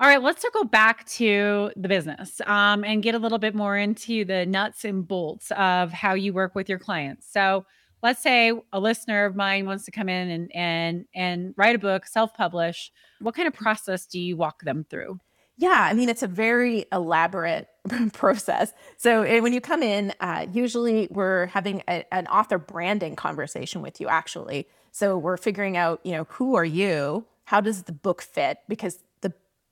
[0.00, 3.76] All right, let's circle back to the business um, and get a little bit more
[3.76, 7.26] into the nuts and bolts of how you work with your clients.
[7.28, 7.66] So,
[8.00, 11.80] let's say a listener of mine wants to come in and and and write a
[11.80, 12.92] book, self-publish.
[13.20, 15.18] What kind of process do you walk them through?
[15.56, 17.66] Yeah, I mean it's a very elaborate
[18.12, 18.72] process.
[18.98, 24.00] So when you come in, uh, usually we're having a, an author branding conversation with
[24.00, 24.06] you.
[24.06, 27.26] Actually, so we're figuring out, you know, who are you?
[27.46, 28.58] How does the book fit?
[28.68, 29.00] Because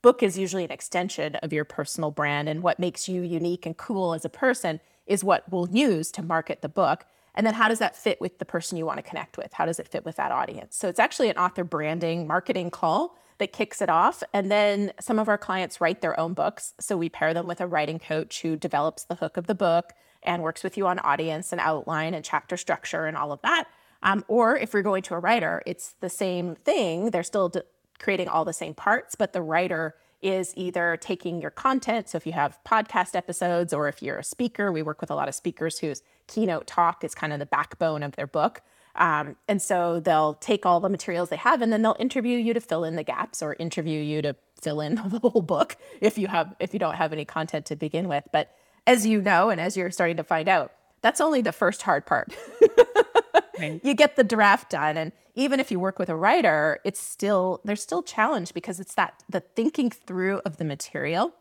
[0.07, 3.75] book is usually an extension of your personal brand and what makes you unique and
[3.75, 7.03] cool as a person is what we'll use to market the book.
[7.35, 9.51] And then how does that fit with the person you want to connect with?
[9.51, 10.77] How does it fit with that audience?
[10.77, 15.19] So it's actually an author branding marketing call that kicks it off and then some
[15.19, 16.73] of our clients write their own books.
[16.79, 19.91] So we pair them with a writing coach who develops the hook of the book
[20.23, 23.65] and works with you on audience and outline and chapter structure and all of that.
[24.03, 27.11] Um, or if you're going to a writer it's the same thing.
[27.11, 27.51] They're still
[27.99, 32.09] creating all the same parts, but the writer is either taking your content.
[32.09, 35.15] So if you have podcast episodes or if you're a speaker, we work with a
[35.15, 38.61] lot of speakers whose keynote talk is kind of the backbone of their book.
[38.95, 42.53] Um, and so they'll take all the materials they have and then they'll interview you
[42.55, 46.17] to fill in the gaps or interview you to fill in the whole book if
[46.17, 48.23] you have if you don't have any content to begin with.
[48.31, 48.55] But
[48.87, 52.07] as you know, and as you're starting to find out, that's only the first hard
[52.07, 52.33] part.
[53.59, 53.79] right.
[53.83, 57.61] You get the draft done and even if you work with a writer, it's still
[57.63, 61.31] there's still challenge because it's that the thinking through of the material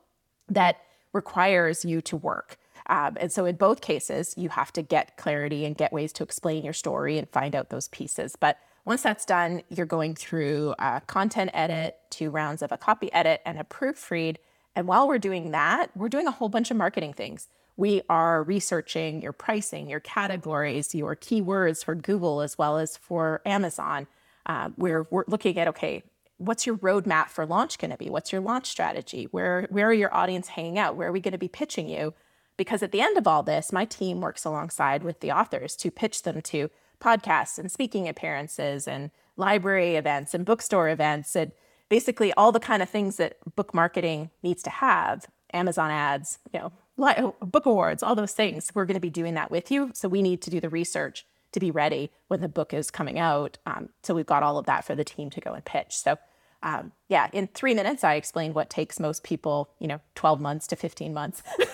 [0.48, 0.82] that
[1.14, 2.58] requires you to work.
[2.88, 6.22] Um, and so in both cases, you have to get clarity and get ways to
[6.22, 8.36] explain your story and find out those pieces.
[8.36, 13.12] But once that's done, you're going through a content edit, two rounds of a copy
[13.12, 14.36] edit, and a proofread.
[14.76, 18.42] And while we're doing that, we're doing a whole bunch of marketing things we are
[18.42, 24.06] researching your pricing, your categories, your keywords for Google as well as for Amazon.
[24.46, 26.02] Uh, we're, we're looking at okay,
[26.38, 28.10] what's your roadmap for launch going to be?
[28.10, 29.28] What's your launch strategy?
[29.30, 30.96] Where where are your audience hanging out?
[30.96, 32.14] Where are we going to be pitching you?
[32.56, 35.90] Because at the end of all this, my team works alongside with the authors to
[35.90, 41.52] pitch them to podcasts and speaking appearances and library events and bookstore events and
[41.90, 45.26] basically all the kind of things that book marketing needs to have.
[45.52, 48.70] Amazon ads, you know, book awards, all those things.
[48.74, 49.90] We're going to be doing that with you.
[49.94, 53.18] So we need to do the research to be ready when the book is coming
[53.18, 53.58] out.
[53.66, 55.96] Um, so we've got all of that for the team to go and pitch.
[55.96, 56.18] So
[56.62, 60.66] um, yeah, in three minutes, I explained what takes most people, you know, 12 months
[60.68, 61.42] to 15 months.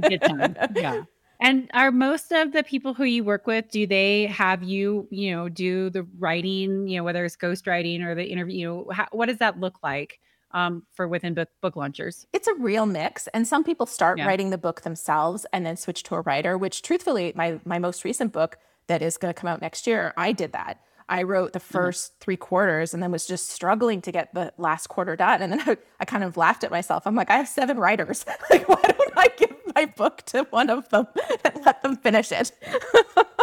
[0.00, 0.56] Good time.
[0.74, 1.02] Yeah.
[1.40, 5.32] And are most of the people who you work with, do they have you, you
[5.32, 9.08] know, do the writing, you know, whether it's ghostwriting or the interview, you know, how,
[9.10, 10.20] what does that look like?
[10.54, 12.26] Um, for within book, book launchers?
[12.32, 13.26] It's a real mix.
[13.28, 14.26] And some people start yeah.
[14.26, 18.04] writing the book themselves and then switch to a writer, which truthfully, my, my most
[18.04, 20.80] recent book that is going to come out next year, I did that.
[21.08, 22.14] I wrote the 1st mm-hmm.
[22.20, 25.42] three quarters and then was just struggling to get the last quarter done.
[25.42, 27.06] And then I, I kind of laughed at myself.
[27.06, 28.24] I'm like, I have seven writers.
[28.50, 31.06] like, why don't I give my book to one of them
[31.44, 32.52] and let them finish it?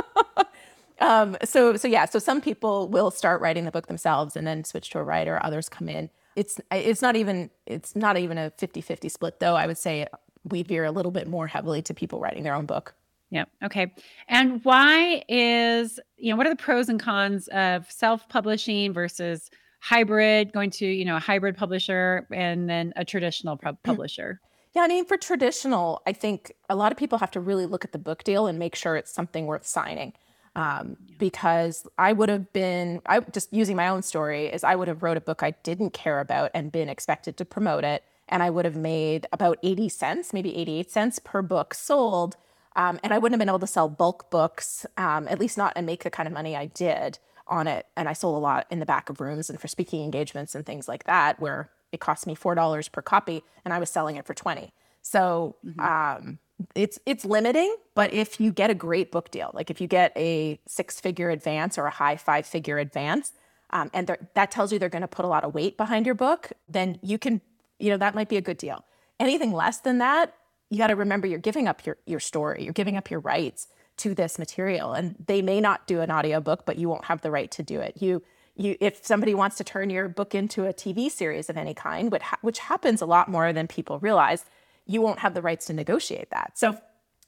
[1.00, 4.64] um, so, so yeah, so some people will start writing the book themselves and then
[4.64, 5.40] switch to a writer.
[5.44, 6.10] Others come in.
[6.36, 9.56] It's it's not even it's not even a 50-50 split though.
[9.56, 10.08] I would say
[10.44, 12.96] we veer a little bit more heavily to people writing their own book.
[13.32, 13.46] Yeah.
[13.64, 13.94] Okay.
[14.28, 19.50] And why is, you know, what are the pros and cons of self publishing versus
[19.80, 23.70] hybrid, going to, you know, a hybrid publisher and then a traditional hmm.
[23.84, 24.42] publisher?
[24.76, 24.82] Yeah.
[24.84, 27.94] I mean, for traditional, I think a lot of people have to really look at
[27.94, 30.14] the book deal and make sure it's something worth signing.
[30.56, 34.90] Um, because I would have been, I just using my own story, is I would
[34.90, 38.04] have wrote a book I didn't care about and been expected to promote it.
[38.28, 42.36] And I would have made about 80 cents, maybe 88 cents per book sold
[42.76, 45.74] um, and I wouldn't have been able to sell bulk books, um, at least not
[45.76, 47.86] and make the kind of money I did on it.
[47.98, 50.66] And I sold a lot in the back of rooms and for speaking engagements and
[50.66, 54.16] things like that, where it cost me four dollars per copy, and I was selling
[54.16, 54.74] it for twenty.
[55.02, 55.80] So mm-hmm.
[55.80, 56.40] um,
[56.76, 60.12] it's it's limiting, but if you get a great book deal, like if you get
[60.16, 63.34] a six figure advance or a high five figure advance,
[63.72, 66.16] um, and that tells you they're going to put a lot of weight behind your
[66.16, 67.42] book, then you can,
[67.80, 68.86] you know, that might be a good deal.
[69.20, 70.34] Anything less than that,
[70.70, 73.68] you got to remember you're giving up your, your story, you're giving up your rights
[73.98, 74.94] to this material.
[74.94, 77.80] And they may not do an audiobook, but you won't have the right to do
[77.80, 77.98] it.
[78.00, 78.24] You
[78.56, 82.12] you if somebody wants to turn your book into a TV series of any kind,
[82.12, 84.46] which, ha- which happens a lot more than people realize,
[84.86, 86.58] you won't have the rights to negotiate that.
[86.58, 86.78] So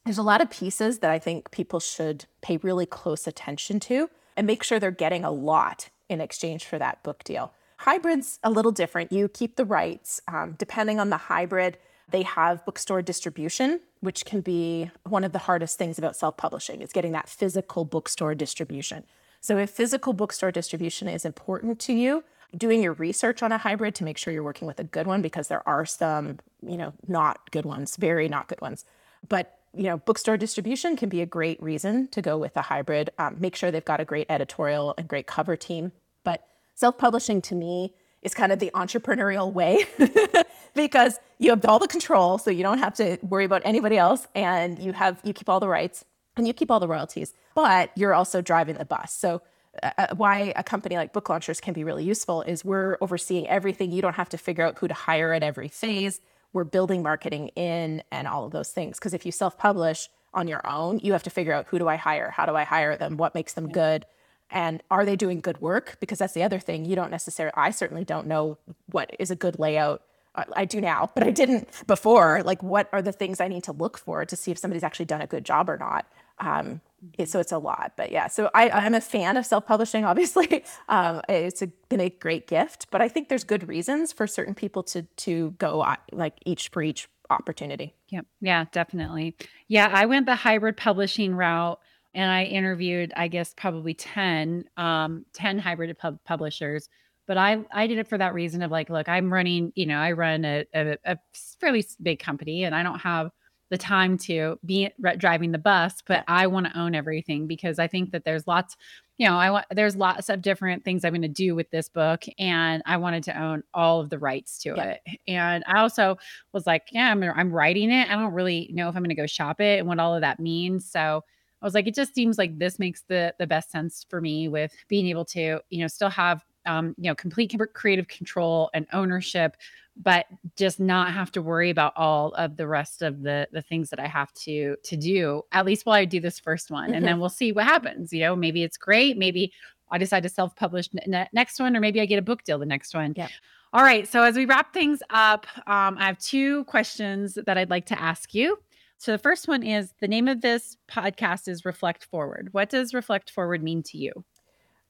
[0.06, 4.10] there's a lot of pieces that I think people should pay really close attention to
[4.36, 7.54] and make sure they're getting a lot in exchange for that book deal.
[7.78, 9.12] Hybrid's a little different.
[9.12, 10.22] You keep the rights.
[10.28, 11.78] Um, depending on the hybrid,
[12.10, 16.82] they have bookstore distribution, which can be one of the hardest things about self publishing,
[16.82, 19.04] is getting that physical bookstore distribution.
[19.42, 22.24] So, if physical bookstore distribution is important to you,
[22.58, 25.22] doing your research on a hybrid to make sure you're working with a good one
[25.22, 28.86] because there are some, you know, not good ones, very not good ones.
[29.28, 33.10] But you know, bookstore distribution can be a great reason to go with a hybrid.
[33.18, 35.92] Um, make sure they've got a great editorial and great cover team.
[36.24, 39.86] But self publishing to me is kind of the entrepreneurial way
[40.76, 44.28] because you have all the control so you don't have to worry about anybody else
[44.34, 46.06] and you have you keep all the rights
[46.38, 49.42] and you keep all the royalties but you're also driving the bus so
[49.82, 53.48] uh, uh, why a company like book launchers can be really useful is we're overseeing
[53.48, 53.92] everything.
[53.92, 56.20] You don't have to figure out who to hire at every phase.
[56.52, 59.00] We're building marketing in and all of those things.
[59.00, 61.96] Because if you self-publish on your own you have to figure out who do i
[61.96, 62.32] hire?
[62.32, 63.18] How do i hire them?
[63.18, 64.06] What makes them good?
[64.50, 65.98] And are they doing good work?
[66.00, 66.86] Because that's the other thing.
[66.86, 68.58] You don't necessarily i certainly don't know
[68.92, 70.04] what is a good layout.
[70.36, 72.42] I do now, but I didn't before.
[72.44, 75.06] Like, what are the things I need to look for to see if somebody's actually
[75.06, 76.08] done a good job or not?
[76.40, 76.82] Um,
[77.26, 78.28] so it's a lot, but yeah.
[78.28, 80.06] So I, I'm a fan of self-publishing.
[80.14, 84.28] Obviously, um, it's a, been a great gift, but I think there's good reasons for
[84.28, 87.96] certain people to to go like each for each opportunity.
[88.10, 89.36] Yeah, yeah, definitely.
[89.68, 91.80] Yeah, I went the hybrid publishing route
[92.14, 96.90] and I interviewed, I guess, probably 10, um, 10 hybrid pub- publishers.
[97.26, 99.98] But I, I did it for that reason of like, look, I'm running, you know,
[99.98, 101.18] I run a, a, a
[101.60, 103.32] fairly big company and I don't have
[103.74, 107.88] the time to be driving the bus, but I want to own everything because I
[107.88, 108.78] think that there's lots,
[109.18, 111.90] you know, I want there's lots of different things I'm going to do with this
[111.90, 114.84] book, and I wanted to own all of the rights to yeah.
[114.92, 115.02] it.
[115.28, 116.20] And I also
[116.52, 118.12] was like, yeah, I'm I'm writing it.
[118.12, 120.22] I don't really know if I'm going to go shop it and what all of
[120.22, 120.88] that means.
[120.88, 121.24] So
[121.60, 124.50] I was like, it just seems like this makes the the best sense for me
[124.50, 128.86] with being able to, you know, still have um, you know, complete creative control and
[128.94, 129.58] ownership,
[129.96, 130.26] but
[130.58, 134.00] just not have to worry about all of the rest of the the things that
[134.00, 135.44] I have to to do.
[135.52, 138.12] At least while I do this first one, and then we'll see what happens.
[138.12, 139.18] You know, maybe it's great.
[139.18, 139.54] Maybe
[139.92, 142.58] I decide to self publish n- next one, or maybe I get a book deal
[142.58, 143.14] the next one.
[143.16, 143.28] Yeah.
[143.74, 144.08] All right.
[144.08, 148.00] So as we wrap things up, um, I have two questions that I'd like to
[148.00, 148.58] ask you.
[148.98, 152.50] So the first one is the name of this podcast is Reflect Forward.
[152.52, 154.14] What does Reflect Forward mean to you?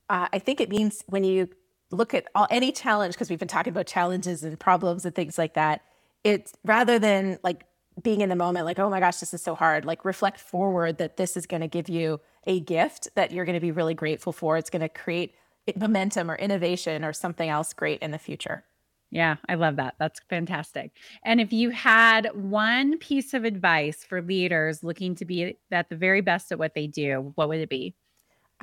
[0.09, 1.49] Uh, I think it means when you
[1.91, 5.37] look at all, any challenge, because we've been talking about challenges and problems and things
[5.37, 5.81] like that,
[6.23, 7.65] it's rather than like
[8.01, 10.97] being in the moment, like, oh my gosh, this is so hard, like reflect forward
[10.97, 13.93] that this is going to give you a gift that you're going to be really
[13.93, 14.57] grateful for.
[14.57, 15.35] It's going to create
[15.75, 18.63] momentum or innovation or something else great in the future.
[19.11, 19.93] Yeah, I love that.
[19.99, 20.91] That's fantastic.
[21.23, 25.95] And if you had one piece of advice for leaders looking to be at the
[25.95, 27.93] very best at what they do, what would it be?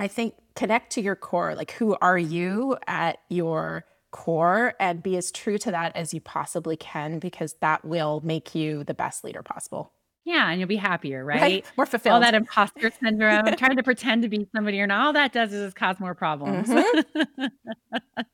[0.00, 1.54] I think connect to your core.
[1.54, 6.20] Like, who are you at your core and be as true to that as you
[6.20, 9.92] possibly can, because that will make you the best leader possible.
[10.24, 11.40] Yeah, and you'll be happier, right?
[11.40, 11.64] Right?
[11.76, 15.32] More All that imposter syndrome, trying to pretend to be somebody you're not, all that
[15.32, 16.68] does is cause more problems.
[16.68, 17.50] Mhm.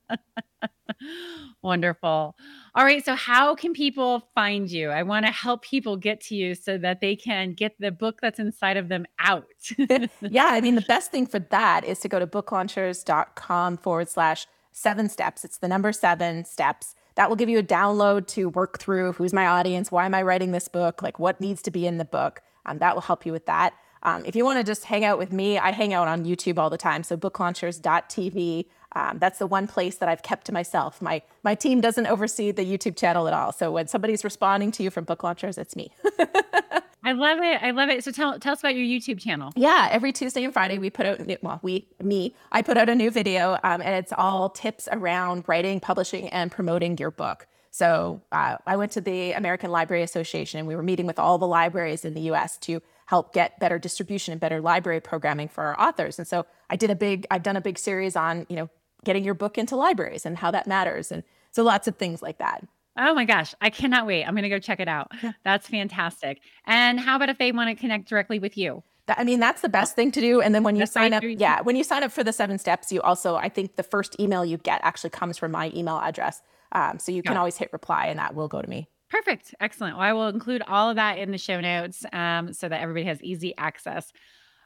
[1.61, 2.35] Wonderful.
[2.75, 4.89] All right, so how can people find you?
[4.89, 8.39] I wanna help people get to you so that they can get the book that's
[8.39, 9.45] inside of them out.
[10.21, 14.47] Yeah, I mean, the best thing for that is to go to booklaunchers.com forward slash
[14.71, 15.43] seven steps.
[15.43, 16.95] It's the number seven steps.
[17.15, 20.21] That will give you a download to work through who's my audience, why am I
[20.21, 22.41] writing this book, like what needs to be in the book.
[22.65, 23.73] Um, that will help you with that.
[24.03, 26.59] Um, if you want to just hang out with me, I hang out on YouTube
[26.59, 27.03] all the time.
[27.03, 28.65] So booklaunchers.tv.
[28.97, 31.03] Um, that's the one place that I've kept to myself.
[31.03, 33.51] My my team doesn't oversee the YouTube channel at all.
[33.51, 35.91] So when somebody's responding to you from Book Launchers, it's me.
[37.03, 37.61] I love it.
[37.61, 38.03] I love it.
[38.03, 39.53] So tell tell us about your YouTube channel.
[39.55, 42.89] Yeah, every Tuesday and Friday we put out new, well, we me I put out
[42.89, 47.45] a new video, um, and it's all tips around writing, publishing, and promoting your book.
[47.69, 51.37] So uh, I went to the American Library Association, and we were meeting with all
[51.37, 52.57] the libraries in the U.S.
[52.59, 56.17] to help get better distribution and better library programming for our authors.
[56.17, 58.69] And so I did a big, I've done a big series on you know
[59.05, 62.37] getting your book into libraries and how that matters, and so lots of things like
[62.37, 62.65] that.
[62.97, 64.23] Oh my gosh, I cannot wait.
[64.23, 65.11] I'm gonna go check it out.
[65.21, 65.33] Yeah.
[65.43, 66.41] That's fantastic.
[66.65, 68.83] And how about if they want to connect directly with you?
[69.09, 70.41] I mean, that's the best thing to do.
[70.41, 72.57] And then when you That's sign up, yeah, when you sign up for the seven
[72.57, 75.97] steps, you also, I think the first email you get actually comes from my email
[75.97, 76.41] address.
[76.73, 78.89] Um, so you can always hit reply and that will go to me.
[79.09, 79.55] Perfect.
[79.61, 79.95] Excellent.
[79.95, 83.05] Well, I will include all of that in the show notes um, so that everybody
[83.05, 84.11] has easy access.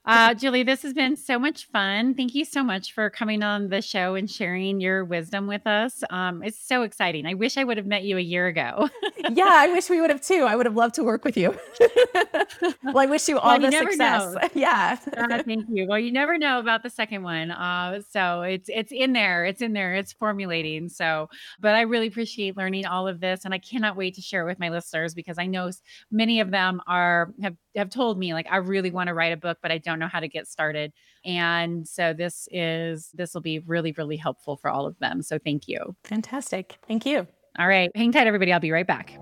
[0.03, 2.15] Uh, Julie, this has been so much fun.
[2.15, 6.03] Thank you so much for coming on the show and sharing your wisdom with us.
[6.09, 7.27] Um, it's so exciting.
[7.27, 8.89] I wish I would have met you a year ago.
[9.31, 10.45] yeah, I wish we would have too.
[10.49, 11.55] I would have loved to work with you.
[12.83, 14.33] well, I wish you all Well, the never success.
[14.33, 14.49] know.
[14.59, 14.97] yeah.
[15.15, 15.85] Uh, thank you.
[15.87, 17.51] Well, you never know about the second one.
[17.51, 19.45] Uh, so it's it's in there.
[19.45, 19.93] It's in there.
[19.93, 20.89] It's formulating.
[20.89, 21.29] So,
[21.59, 24.45] but I really appreciate learning all of this, and I cannot wait to share it
[24.45, 25.69] with my listeners because I know
[26.11, 29.37] many of them are have have told me like I really want to write a
[29.37, 30.93] book, but I don't know how to get started.
[31.25, 35.21] And so this is this will be really really helpful for all of them.
[35.21, 35.95] So thank you.
[36.03, 36.77] Fantastic.
[36.87, 37.27] Thank you.
[37.59, 38.53] All right, hang tight, everybody.
[38.53, 39.17] I'll be right back.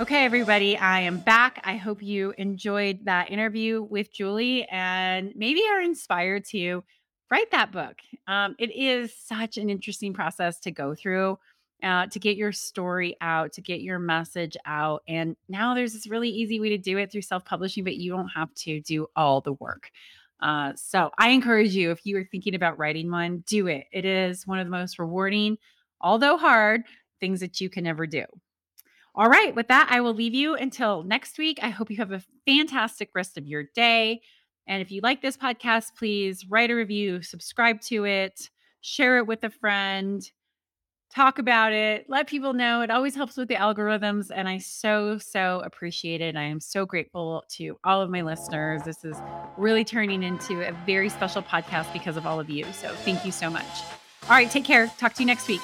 [0.00, 1.60] Okay, everybody, I am back.
[1.62, 6.82] I hope you enjoyed that interview with Julie and maybe are inspired to
[7.30, 7.96] write that book.
[8.26, 11.38] Um, it is such an interesting process to go through
[11.82, 15.02] uh, to get your story out, to get your message out.
[15.08, 18.12] And now there's this really easy way to do it through self publishing, but you
[18.12, 19.90] don't have to do all the work.
[20.40, 23.84] Uh, so I encourage you, if you are thinking about writing one, do it.
[23.92, 25.58] It is one of the most rewarding,
[26.00, 26.82] although hard,
[27.18, 28.24] things that you can never do.
[29.14, 31.58] All right, with that, I will leave you until next week.
[31.62, 34.22] I hope you have a fantastic rest of your day.
[34.70, 38.48] And if you like this podcast, please write a review, subscribe to it,
[38.82, 40.22] share it with a friend,
[41.12, 42.80] talk about it, let people know.
[42.80, 44.30] It always helps with the algorithms.
[44.32, 46.36] And I so, so appreciate it.
[46.36, 48.82] I am so grateful to all of my listeners.
[48.84, 49.16] This is
[49.56, 52.64] really turning into a very special podcast because of all of you.
[52.72, 53.82] So thank you so much.
[54.22, 54.86] All right, take care.
[54.98, 55.62] Talk to you next week.